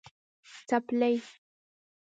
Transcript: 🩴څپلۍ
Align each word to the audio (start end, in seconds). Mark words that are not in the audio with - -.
🩴څپلۍ 0.67 1.15